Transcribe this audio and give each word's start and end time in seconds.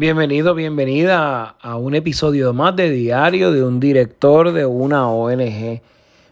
Bienvenido, 0.00 0.54
bienvenida 0.54 1.56
a 1.60 1.74
un 1.74 1.92
episodio 1.92 2.52
más 2.52 2.76
de 2.76 2.88
Diario 2.88 3.50
de 3.50 3.64
un 3.64 3.80
director 3.80 4.52
de 4.52 4.64
una 4.64 5.08
ONG. 5.08 5.80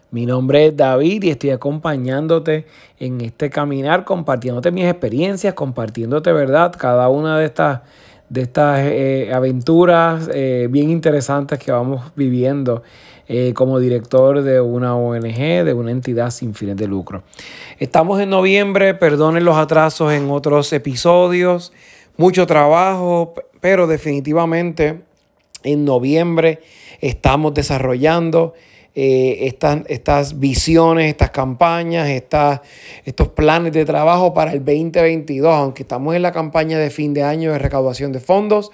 Mi 0.09 0.25
nombre 0.25 0.67
es 0.67 0.77
David 0.77 1.23
y 1.23 1.31
estoy 1.31 1.49
acompañándote 1.49 2.65
en 2.97 3.19
este 3.19 3.49
caminar, 3.49 4.05
compartiéndote 4.05 4.71
mis 4.71 4.85
experiencias, 4.85 5.53
compartiéndote, 5.53 6.31
¿verdad? 6.31 6.73
Cada 6.77 7.09
una 7.09 7.37
de 7.39 7.45
estas, 7.45 7.81
de 8.29 8.43
estas 8.43 8.79
eh, 8.85 9.31
aventuras 9.33 10.29
eh, 10.33 10.69
bien 10.71 10.89
interesantes 10.89 11.59
que 11.59 11.73
vamos 11.73 12.13
viviendo 12.15 12.83
eh, 13.27 13.51
como 13.53 13.79
director 13.79 14.43
de 14.43 14.61
una 14.61 14.95
ONG, 14.95 15.65
de 15.65 15.73
una 15.73 15.91
entidad 15.91 16.29
sin 16.29 16.53
fines 16.53 16.77
de 16.77 16.87
lucro. 16.87 17.23
Estamos 17.79 18.21
en 18.21 18.29
noviembre, 18.29 18.93
perdonen 18.93 19.43
los 19.43 19.57
atrasos 19.57 20.13
en 20.13 20.31
otros 20.31 20.71
episodios, 20.71 21.73
mucho 22.15 22.47
trabajo, 22.47 23.33
pero 23.59 23.87
definitivamente 23.87 25.01
en 25.63 25.85
noviembre 25.85 26.59
estamos 27.01 27.53
desarrollando 27.53 28.53
eh, 28.99 29.45
estas, 29.45 29.81
estas, 29.89 30.39
visiones, 30.39 31.09
estas 31.09 31.29
campañas, 31.29 32.09
estas, 32.09 32.61
estos 33.05 33.27
planes 33.27 33.71
de 33.73 33.85
trabajo 33.85 34.33
para 34.33 34.53
el 34.53 34.65
2022, 34.65 35.53
aunque 35.53 35.83
estamos 35.83 36.15
en 36.15 36.23
la 36.23 36.31
campaña 36.31 36.79
de 36.79 36.89
fin 36.89 37.13
de 37.13 37.21
año 37.21 37.51
de 37.51 37.59
recaudación 37.59 38.11
de 38.11 38.19
fondos. 38.19 38.71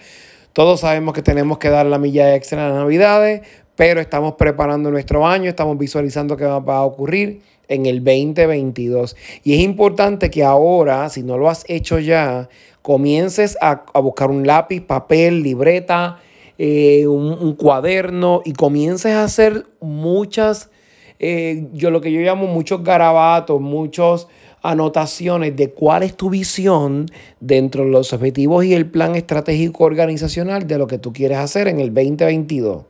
Todos 0.54 0.80
sabemos 0.80 1.14
que 1.14 1.24
tenemos 1.24 1.58
que 1.58 1.70
dar 1.70 1.86
la 1.88 1.98
milla 1.98 2.36
extra 2.36 2.62
en 2.62 2.70
las 2.70 2.78
navidades, 2.78 3.42
pero 3.76 4.00
estamos 4.00 4.36
preparando 4.36 4.92
nuestro 4.92 5.26
año, 5.26 5.50
estamos 5.50 5.78
visualizando 5.78 6.38
qué 6.38 6.46
va 6.46 6.78
a 6.78 6.84
ocurrir 6.84 7.42
en 7.68 7.86
el 7.86 8.04
2022. 8.04 9.16
Y 9.44 9.54
es 9.54 9.60
importante 9.62 10.30
que 10.30 10.44
ahora, 10.44 11.10
si 11.10 11.24
no 11.24 11.38
lo 11.38 11.50
has 11.50 11.66
hecho 11.68 12.00
ya, 12.00 12.50
comiences 12.82 13.58
a, 13.62 13.84
buscar 14.02 14.30
un 14.30 14.46
lápiz, 14.46 14.82
papel, 14.82 15.42
libreta, 15.42 16.20
eh, 16.58 17.08
un, 17.08 17.56
cuaderno 17.56 18.42
y 18.46 18.54
comiences 18.54 19.14
a 19.14 19.24
hacer 19.24 19.66
muchas, 19.80 20.70
eh, 21.20 21.68
yo 21.74 21.90
lo 21.90 22.02
que 22.02 22.12
yo 22.12 22.22
llamo 22.22 22.46
muchos 22.46 22.84
garabatos, 22.84 23.60
muchas 23.60 24.28
anotaciones 24.62 25.56
de 25.56 25.72
cuál 25.72 26.04
es 26.04 26.16
tu 26.16 26.30
visión 26.30 27.08
dentro 27.40 27.84
de 27.84 27.92
los 27.92 28.14
objetivos 28.14 28.64
y 28.64 28.74
el 28.74 28.86
plan 28.86 29.16
estratégico 29.16 29.84
organizacional 29.84 30.68
de 30.68 30.78
lo 30.78 30.88
que 30.88 30.98
tú 30.98 31.12
quieres 31.12 31.38
hacer 31.38 31.68
en 31.68 31.80
el 31.80 31.94
2022. 31.94 32.84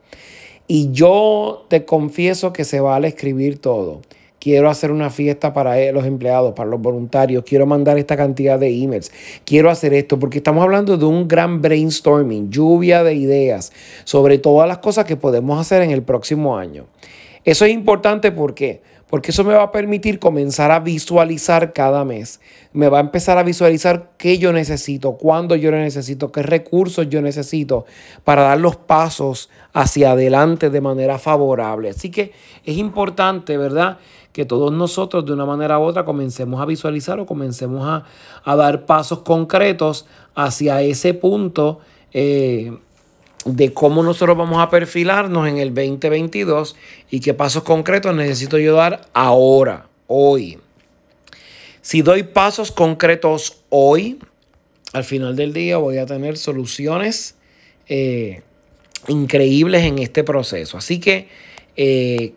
Y 0.66 0.92
yo 0.92 1.66
te 1.68 1.84
confieso 1.84 2.52
que 2.52 2.64
se 2.64 2.80
vale 2.80 3.08
escribir 3.08 3.58
todo. 3.58 4.00
Quiero 4.38 4.68
hacer 4.68 4.90
una 4.90 5.10
fiesta 5.10 5.52
para 5.54 5.78
e, 5.80 5.92
los 5.92 6.04
empleados, 6.04 6.54
para 6.54 6.68
los 6.68 6.80
voluntarios, 6.80 7.44
quiero 7.44 7.64
mandar 7.66 7.96
esta 7.96 8.16
cantidad 8.16 8.58
de 8.58 8.68
emails, 8.68 9.10
quiero 9.46 9.70
hacer 9.70 9.94
esto, 9.94 10.18
porque 10.18 10.38
estamos 10.38 10.62
hablando 10.62 10.98
de 10.98 11.06
un 11.06 11.28
gran 11.28 11.62
brainstorming, 11.62 12.50
lluvia 12.50 13.02
de 13.02 13.14
ideas 13.14 13.72
sobre 14.04 14.36
todas 14.36 14.68
las 14.68 14.78
cosas 14.78 15.06
que 15.06 15.16
podemos 15.16 15.58
hacer 15.58 15.80
en 15.80 15.90
el 15.90 16.02
próximo 16.02 16.58
año. 16.58 16.84
Eso 17.44 17.64
es 17.64 17.72
importante 17.72 18.32
porque 18.32 18.82
porque 19.14 19.30
eso 19.30 19.44
me 19.44 19.54
va 19.54 19.62
a 19.62 19.70
permitir 19.70 20.18
comenzar 20.18 20.72
a 20.72 20.80
visualizar 20.80 21.72
cada 21.72 22.04
mes. 22.04 22.40
Me 22.72 22.88
va 22.88 22.98
a 22.98 23.00
empezar 23.00 23.38
a 23.38 23.44
visualizar 23.44 24.10
qué 24.18 24.38
yo 24.38 24.52
necesito, 24.52 25.12
cuándo 25.12 25.54
yo 25.54 25.70
necesito, 25.70 26.32
qué 26.32 26.42
recursos 26.42 27.08
yo 27.08 27.22
necesito 27.22 27.86
para 28.24 28.42
dar 28.42 28.58
los 28.58 28.74
pasos 28.74 29.50
hacia 29.72 30.10
adelante 30.10 30.68
de 30.68 30.80
manera 30.80 31.20
favorable. 31.20 31.90
Así 31.90 32.10
que 32.10 32.32
es 32.64 32.76
importante, 32.76 33.56
¿verdad? 33.56 33.98
Que 34.32 34.44
todos 34.44 34.72
nosotros 34.72 35.24
de 35.24 35.32
una 35.32 35.46
manera 35.46 35.78
u 35.78 35.82
otra 35.82 36.04
comencemos 36.04 36.60
a 36.60 36.64
visualizar 36.64 37.20
o 37.20 37.24
comencemos 37.24 37.86
a, 38.44 38.56
dar 38.56 38.84
pasos 38.84 39.20
concretos 39.20 40.06
hacia 40.34 40.82
ese 40.82 41.14
punto. 41.14 41.78
Eh, 42.12 42.76
de 43.44 43.72
cómo 43.72 44.02
nosotros 44.02 44.36
vamos 44.36 44.62
a 44.62 44.70
perfilarnos 44.70 45.48
en 45.48 45.58
el 45.58 45.74
2022 45.74 46.76
y 47.10 47.20
qué 47.20 47.34
pasos 47.34 47.62
concretos 47.62 48.14
necesito 48.14 48.58
yo 48.58 48.74
dar 48.74 49.08
ahora, 49.12 49.86
hoy. 50.06 50.58
Si 51.82 52.02
doy 52.02 52.22
pasos 52.22 52.72
concretos 52.72 53.62
hoy, 53.68 54.18
al 54.92 55.04
final 55.04 55.36
del 55.36 55.52
día 55.52 55.76
voy 55.76 55.98
a 55.98 56.06
tener 56.06 56.38
soluciones 56.38 57.34
eh, 57.88 58.42
increíbles 59.08 59.84
en 59.84 59.98
este 59.98 60.24
proceso. 60.24 60.78
Así 60.78 60.98
que 60.98 61.28
eh, 61.76 62.32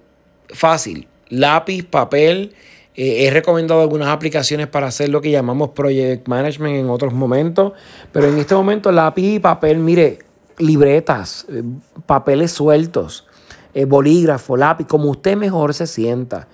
fácil, 0.49 1.07
lápiz, 1.29 1.83
papel. 1.83 2.53
Eh, 2.95 3.25
he 3.25 3.29
recomendado 3.29 3.81
algunas 3.81 4.09
aplicaciones 4.09 4.67
para 4.67 4.87
hacer 4.87 5.09
lo 5.09 5.21
que 5.21 5.29
llamamos 5.29 5.69
project 5.69 6.27
management 6.27 6.75
en 6.75 6.89
otros 6.89 7.13
momentos, 7.13 7.73
pero 8.11 8.27
en 8.27 8.37
este 8.39 8.55
momento 8.55 8.91
lápiz 8.91 9.35
y 9.35 9.39
papel, 9.39 9.77
mire, 9.77 10.19
libretas, 10.57 11.45
eh, 11.49 11.63
papeles 12.05 12.51
sueltos, 12.51 13.27
eh, 13.73 13.85
bolígrafo, 13.85 14.57
lápiz, 14.57 14.87
como 14.87 15.09
usted 15.09 15.37
mejor 15.37 15.73
se 15.73 15.87
sienta. 15.87 16.47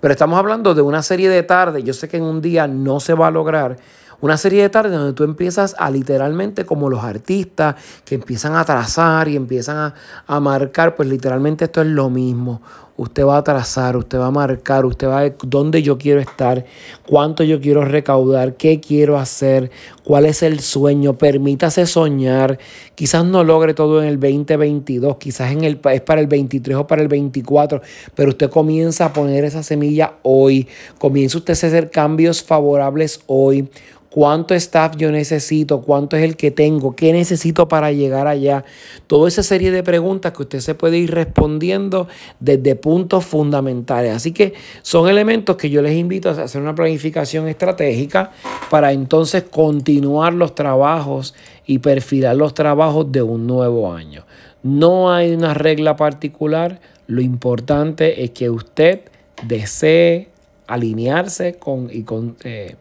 Pero 0.00 0.12
estamos 0.12 0.38
hablando 0.38 0.74
de 0.74 0.82
una 0.82 1.02
serie 1.02 1.28
de 1.28 1.42
tardes, 1.42 1.84
yo 1.84 1.94
sé 1.94 2.08
que 2.08 2.18
en 2.18 2.24
un 2.24 2.40
día 2.40 2.66
no 2.66 3.00
se 3.00 3.14
va 3.14 3.28
a 3.28 3.30
lograr, 3.30 3.78
una 4.20 4.38
serie 4.38 4.62
de 4.62 4.70
tardes 4.70 4.92
donde 4.92 5.12
tú 5.12 5.24
empiezas 5.24 5.76
a 5.78 5.90
literalmente 5.90 6.64
como 6.64 6.88
los 6.88 7.04
artistas 7.04 7.76
que 8.04 8.14
empiezan 8.14 8.56
a 8.56 8.64
trazar 8.64 9.28
y 9.28 9.36
empiezan 9.36 9.76
a, 9.76 9.94
a 10.26 10.40
marcar, 10.40 10.96
pues 10.96 11.08
literalmente 11.08 11.66
esto 11.66 11.82
es 11.82 11.88
lo 11.88 12.08
mismo 12.08 12.62
usted 12.96 13.24
va 13.24 13.38
a 13.38 13.44
trazar, 13.44 13.96
usted 13.96 14.18
va 14.18 14.26
a 14.26 14.30
marcar, 14.30 14.84
usted 14.86 15.08
va 15.08 15.18
a 15.18 15.22
ver 15.22 15.36
dónde 15.44 15.82
yo 15.82 15.98
quiero 15.98 16.20
estar, 16.20 16.64
cuánto 17.06 17.44
yo 17.44 17.60
quiero 17.60 17.84
recaudar, 17.84 18.56
qué 18.56 18.80
quiero 18.80 19.18
hacer, 19.18 19.70
cuál 20.04 20.26
es 20.26 20.42
el 20.42 20.60
sueño, 20.60 21.18
permítase 21.18 21.86
soñar. 21.86 22.58
Quizás 22.94 23.24
no 23.24 23.44
logre 23.44 23.74
todo 23.74 24.02
en 24.02 24.08
el 24.08 24.20
2022, 24.20 25.16
quizás 25.16 25.52
en 25.52 25.64
el, 25.64 25.80
es 25.92 26.00
para 26.00 26.20
el 26.20 26.26
23 26.26 26.76
o 26.76 26.86
para 26.86 27.02
el 27.02 27.08
24, 27.08 27.82
pero 28.14 28.30
usted 28.30 28.50
comienza 28.50 29.06
a 29.06 29.12
poner 29.12 29.44
esa 29.44 29.62
semilla 29.62 30.14
hoy, 30.22 30.66
comienza 30.98 31.38
usted 31.38 31.52
a 31.52 31.66
hacer 31.66 31.90
cambios 31.90 32.42
favorables 32.42 33.20
hoy. 33.26 33.68
Cuánto 34.16 34.54
staff 34.54 34.96
yo 34.96 35.12
necesito, 35.12 35.82
cuánto 35.82 36.16
es 36.16 36.24
el 36.24 36.36
que 36.36 36.50
tengo, 36.50 36.96
qué 36.96 37.12
necesito 37.12 37.68
para 37.68 37.92
llegar 37.92 38.26
allá. 38.26 38.64
Toda 39.08 39.28
esa 39.28 39.42
serie 39.42 39.70
de 39.70 39.82
preguntas 39.82 40.32
que 40.32 40.42
usted 40.42 40.60
se 40.60 40.74
puede 40.74 40.96
ir 40.96 41.10
respondiendo 41.10 42.08
desde 42.40 42.76
puntos 42.86 43.24
fundamentales. 43.24 44.14
Así 44.14 44.30
que 44.30 44.54
son 44.80 45.08
elementos 45.08 45.56
que 45.56 45.68
yo 45.68 45.82
les 45.82 45.96
invito 45.96 46.30
a 46.30 46.40
hacer 46.44 46.62
una 46.62 46.72
planificación 46.72 47.48
estratégica 47.48 48.30
para 48.70 48.92
entonces 48.92 49.42
continuar 49.42 50.32
los 50.34 50.54
trabajos 50.54 51.34
y 51.66 51.80
perfilar 51.80 52.36
los 52.36 52.54
trabajos 52.54 53.10
de 53.10 53.22
un 53.22 53.44
nuevo 53.44 53.92
año. 53.92 54.24
No 54.62 55.12
hay 55.12 55.34
una 55.34 55.52
regla 55.52 55.96
particular, 55.96 56.80
lo 57.08 57.22
importante 57.22 58.22
es 58.22 58.30
que 58.30 58.50
usted 58.50 59.00
desee 59.42 60.28
alinearse 60.68 61.54
con 61.54 61.90
y 61.92 62.04
con... 62.04 62.36
Eh, 62.44 62.76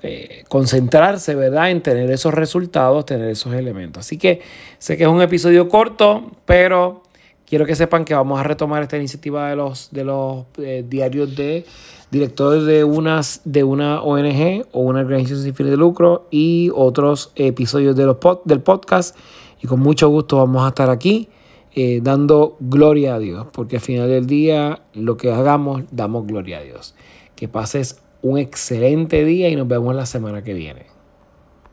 eh, 0.00 0.44
concentrarse, 0.46 1.34
¿verdad? 1.34 1.72
En 1.72 1.82
tener 1.82 2.08
esos 2.12 2.32
resultados, 2.32 3.04
tener 3.04 3.30
esos 3.30 3.52
elementos. 3.52 4.06
Así 4.06 4.16
que 4.16 4.42
sé 4.78 4.96
que 4.96 5.02
es 5.02 5.08
un 5.08 5.20
episodio 5.20 5.68
corto, 5.68 6.30
pero 6.46 7.02
quiero 7.48 7.66
que 7.66 7.74
sepan 7.74 8.04
que 8.04 8.14
vamos 8.14 8.38
a 8.38 8.42
retomar 8.42 8.82
esta 8.82 8.96
iniciativa 8.96 9.48
de 9.48 9.56
los, 9.56 9.90
de 9.90 10.04
los 10.04 10.44
eh, 10.58 10.84
diarios 10.86 11.34
de 11.34 11.64
directores 12.10 12.64
de, 12.64 12.84
unas, 12.84 13.42
de 13.44 13.64
una 13.64 14.02
ONG 14.02 14.66
o 14.72 14.80
una 14.80 15.00
organización 15.00 15.42
sin 15.42 15.54
fines 15.54 15.70
de 15.70 15.76
lucro 15.76 16.26
y 16.30 16.70
otros 16.74 17.32
episodios 17.34 17.96
de 17.96 18.06
los 18.06 18.16
del 18.44 18.60
podcast. 18.60 19.16
Y 19.62 19.66
con 19.66 19.80
mucho 19.80 20.08
gusto 20.08 20.36
vamos 20.36 20.64
a 20.64 20.68
estar 20.68 20.90
aquí 20.90 21.28
eh, 21.74 22.00
dando 22.02 22.56
gloria 22.60 23.16
a 23.16 23.18
Dios, 23.18 23.46
porque 23.52 23.76
al 23.76 23.82
final 23.82 24.08
del 24.08 24.26
día 24.26 24.82
lo 24.94 25.16
que 25.16 25.32
hagamos, 25.32 25.82
damos 25.90 26.26
gloria 26.26 26.58
a 26.58 26.62
Dios. 26.62 26.94
Que 27.34 27.48
pases 27.48 28.00
un 28.22 28.38
excelente 28.38 29.24
día 29.24 29.48
y 29.48 29.56
nos 29.56 29.68
vemos 29.68 29.94
la 29.94 30.06
semana 30.06 30.42
que 30.42 30.54
viene. 30.54 30.97